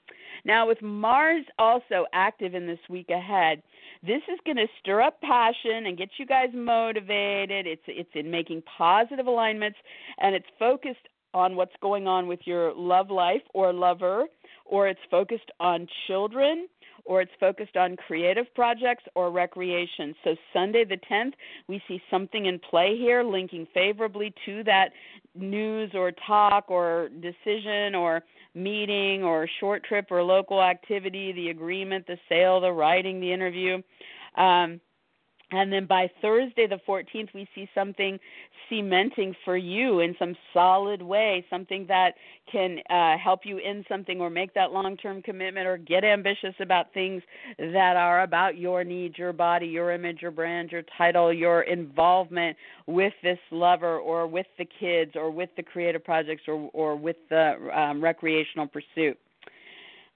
[0.44, 3.62] Now, with Mars also active in this week ahead,
[4.02, 7.66] this is going to stir up passion and get you guys motivated.
[7.66, 9.78] It's it's in making positive alignments,
[10.18, 14.24] and it's focused on what's going on with your love life or lover,
[14.64, 16.68] or it's focused on children,
[17.08, 20.14] or it's focused on creative projects or recreation.
[20.22, 21.32] So, Sunday the 10th,
[21.66, 24.90] we see something in play here linking favorably to that
[25.34, 28.22] news or talk or decision or
[28.54, 33.80] meeting or short trip or local activity, the agreement, the sale, the writing, the interview.
[34.36, 34.78] Um,
[35.50, 38.18] and then by Thursday, the 14th, we see something
[38.68, 42.16] cementing for you in some solid way, something that
[42.52, 46.54] can uh, help you in something or make that long term commitment or get ambitious
[46.60, 47.22] about things
[47.58, 52.54] that are about your needs, your body, your image, your brand, your title, your involvement
[52.86, 57.16] with this lover or with the kids or with the creative projects or, or with
[57.30, 59.18] the um, recreational pursuit.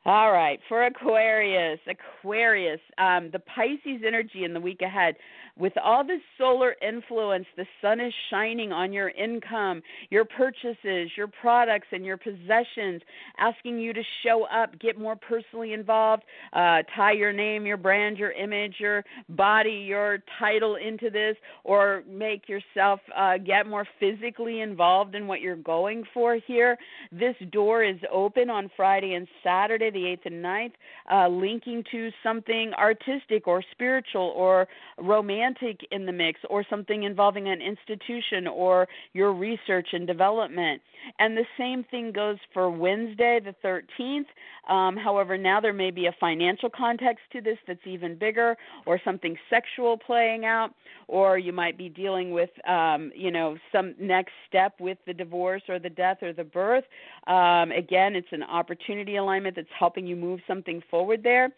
[0.04, 5.14] All right, for Aquarius, Aquarius, um, the Pisces energy in the week ahead
[5.58, 11.26] with all this solar influence, the sun is shining on your income, your purchases, your
[11.26, 13.02] products, and your possessions,
[13.38, 16.22] asking you to show up, get more personally involved,
[16.54, 22.02] uh, tie your name, your brand, your image, your body, your title into this, or
[22.08, 26.78] make yourself uh, get more physically involved in what you're going for here.
[27.10, 30.72] This door is open on Friday and Saturday, the 8th and 9th,
[31.12, 37.02] uh, linking to something artistic or spiritual or romantic romantic in the mix or something
[37.02, 40.80] involving an institution or your research and development.
[41.18, 44.26] And the same thing goes for Wednesday, the 13th.
[44.72, 49.00] Um, however, now there may be a financial context to this that's even bigger, or
[49.04, 50.70] something sexual playing out,
[51.08, 55.62] or you might be dealing with, um, you know, some next step with the divorce
[55.68, 56.84] or the death or the birth.
[57.26, 61.50] Um, again, it's an opportunity alignment that's helping you move something forward there.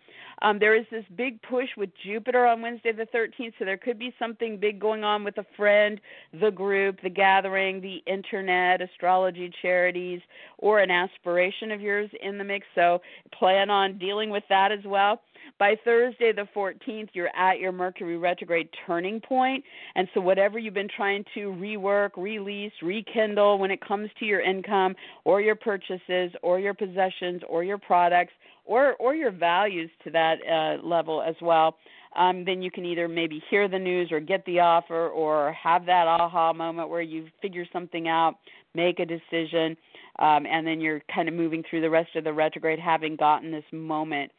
[0.43, 3.99] Um, there is this big push with Jupiter on Wednesday the 13th, so there could
[3.99, 6.01] be something big going on with a friend,
[6.41, 10.20] the group, the gathering, the internet, astrology, charities,
[10.59, 12.66] or an aspiration of yours in the mix.
[12.75, 13.01] So
[13.39, 15.20] plan on dealing with that as well.
[15.59, 19.62] By Thursday, the 14th, you're at your Mercury retrograde turning point.
[19.95, 24.41] And so, whatever you've been trying to rework, release, rekindle when it comes to your
[24.41, 28.33] income or your purchases or your possessions or your products
[28.64, 31.77] or, or your values to that uh, level as well,
[32.16, 35.86] um, then you can either maybe hear the news or get the offer or have
[35.86, 38.36] that aha moment where you figure something out,
[38.74, 39.76] make a decision,
[40.18, 43.50] um, and then you're kind of moving through the rest of the retrograde having gotten
[43.50, 44.30] this moment.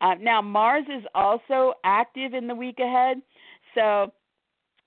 [0.00, 3.18] Uh, now, Mars is also active in the week ahead.
[3.74, 4.12] So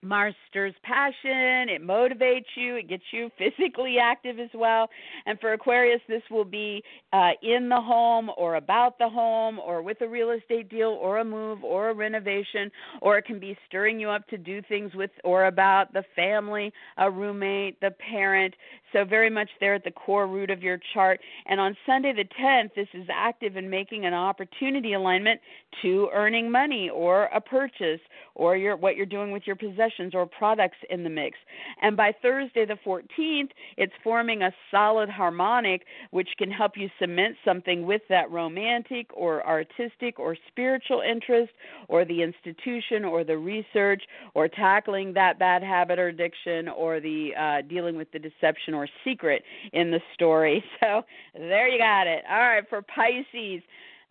[0.04, 4.90] Mars stirs passion, it motivates you, it gets you physically active as well.
[5.26, 9.82] And for Aquarius, this will be uh, in the home or about the home or
[9.82, 13.58] with a real estate deal or a move or a renovation, or it can be
[13.68, 18.54] stirring you up to do things with or about the family, a roommate, the parent.
[18.94, 21.20] So, very much there at the core root of your chart.
[21.48, 25.42] And on Sunday the 10th, this is active in making an opportunity alignment
[25.82, 28.00] to earning money or a purchase
[28.36, 31.38] or your, what you're doing with your possessions or products in the mix.
[31.82, 37.36] And by Thursday the 14th, it's forming a solid harmonic which can help you cement
[37.44, 41.52] something with that romantic or artistic or spiritual interest
[41.88, 47.32] or the institution or the research or tackling that bad habit or addiction or the
[47.40, 50.64] uh, dealing with the deception or secret in the story.
[50.80, 51.04] So
[51.34, 52.24] there you got it.
[52.30, 53.64] All right, for Pisces.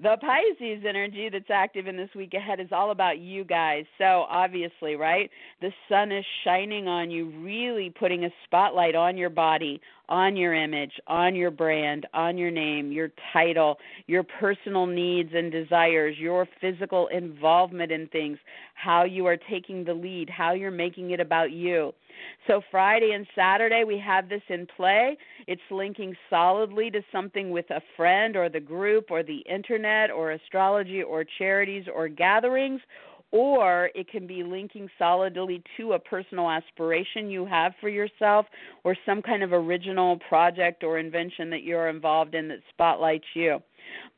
[0.02, 3.84] The Pisces energy that's active in this week ahead is all about you guys.
[3.98, 5.30] So, obviously, right?
[5.60, 10.54] The sun is shining on you, really putting a spotlight on your body, on your
[10.54, 16.48] image, on your brand, on your name, your title, your personal needs and desires, your
[16.60, 18.38] physical involvement in things,
[18.74, 21.92] how you are taking the lead, how you're making it about you.
[22.46, 25.16] So, Friday and Saturday, we have this in play.
[25.46, 30.32] It's linking solidly to something with a friend or the group or the internet or
[30.32, 32.80] astrology or charities or gatherings
[33.32, 38.46] or it can be linking solidly to a personal aspiration you have for yourself
[38.84, 43.58] or some kind of original project or invention that you're involved in that spotlights you.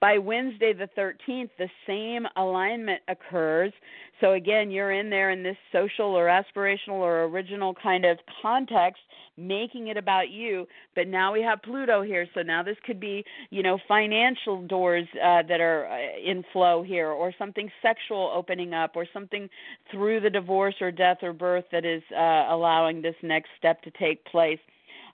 [0.01, 3.73] By Wednesday the 13th, the same alignment occurs.
[4.21, 9.03] So, again, you're in there in this social or aspirational or original kind of context,
[9.37, 10.67] making it about you.
[10.95, 12.27] But now we have Pluto here.
[12.35, 16.83] So now this could be, you know, financial doors uh, that are uh, in flow
[16.83, 19.49] here, or something sexual opening up, or something
[19.91, 23.91] through the divorce or death or birth that is uh, allowing this next step to
[23.93, 24.59] take place.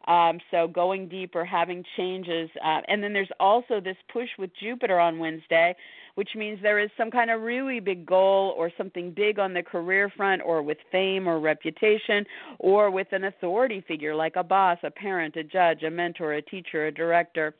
[0.06, 4.98] Um, so going deeper, having changes, uh, and then there's also this push with Jupiter
[4.98, 5.76] on Wednesday,
[6.14, 9.62] which means there is some kind of really big goal or something big on the
[9.62, 12.24] career front, or with fame or reputation,
[12.58, 16.42] or with an authority figure like a boss, a parent, a judge, a mentor, a
[16.42, 17.54] teacher, a director.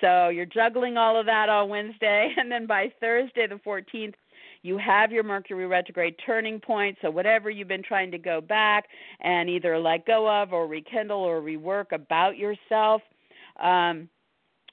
[0.00, 4.14] So you're juggling all of that on Wednesday, and then by Thursday the 14th
[4.62, 6.96] you have your Mercury retrograde turning point.
[7.02, 8.86] So, whatever you've been trying to go back
[9.20, 13.02] and either let go of or rekindle or rework about yourself.
[13.60, 14.08] Um,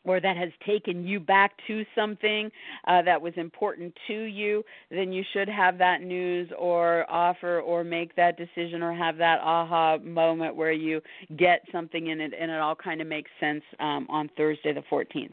[0.10, 2.50] or that has taken you back to something
[2.88, 7.84] uh, that was important to you, then you should have that news or offer or
[7.84, 11.00] make that decision or have that aha moment where you
[11.38, 14.82] get something in it and it all kind of makes sense um, on Thursday the
[14.92, 15.30] 14th.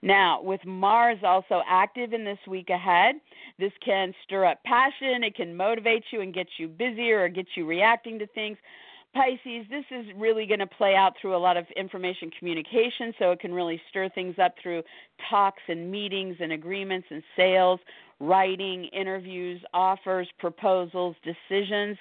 [0.00, 3.16] Now, with Mars also active in this week ahead,
[3.58, 7.46] this can stir up passion, it can motivate you and get you busier or get
[7.56, 8.56] you reacting to things.
[9.14, 13.30] Pisces, this is really going to play out through a lot of information communication, so
[13.30, 14.82] it can really stir things up through
[15.30, 17.78] talks and meetings and agreements and sales
[18.20, 21.96] writing, interviews, offers, proposals, decisions,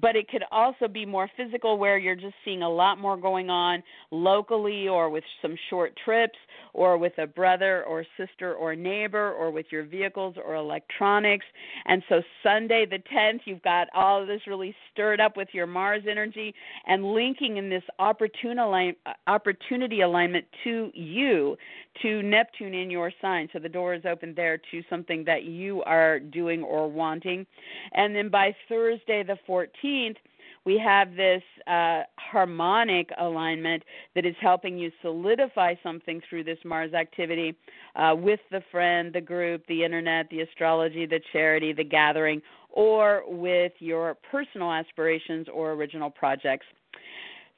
[0.00, 3.50] but it could also be more physical where you're just seeing a lot more going
[3.50, 6.38] on locally or with some short trips
[6.74, 11.46] or with a brother or sister or neighbor or with your vehicles or electronics.
[11.86, 15.66] And so Sunday the 10th, you've got all of this really stirred up with your
[15.66, 16.54] Mars energy
[16.86, 21.56] and linking in this opportunity alignment to you,
[22.02, 23.48] to Neptune in your sign.
[23.52, 27.46] So the door is open there to something that you are doing or wanting.
[27.92, 30.16] And then by Thursday, the 14th,
[30.64, 33.82] we have this uh, harmonic alignment
[34.14, 37.56] that is helping you solidify something through this Mars activity
[37.96, 43.22] uh, with the friend, the group, the internet, the astrology, the charity, the gathering, or
[43.26, 46.66] with your personal aspirations or original projects.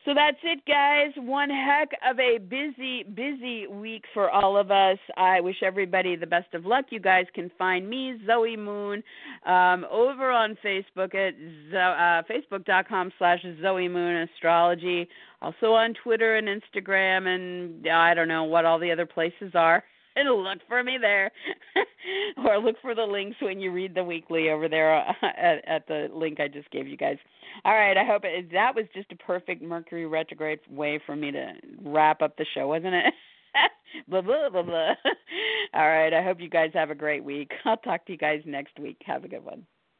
[0.06, 1.10] So that's it, guys.
[1.16, 4.96] One heck of a busy, busy week for all of us.
[5.18, 6.86] I wish everybody the best of luck.
[6.88, 9.02] You guys can find me, Zoe Moon,
[9.44, 11.34] um, over on Facebook at
[11.74, 15.06] uh, facebook.com slash Zoe Moon Astrology.
[15.42, 19.84] Also on Twitter and Instagram, and I don't know what all the other places are.
[20.16, 21.30] And look for me there.
[22.44, 25.86] Or look for the links when you read the weekly over there uh, at, at
[25.86, 27.18] the link i just gave you guys.
[27.64, 31.30] All right i hope it, that was just a perfect mercury retrograde way for me
[31.30, 31.52] to
[31.84, 33.14] wrap up the show wasn't it?
[34.08, 34.94] Blah blah blah blah.
[35.74, 37.50] All right i hope you guys have a great week.
[37.64, 38.96] I'll talk to you guys next week.
[39.04, 39.66] Have a good one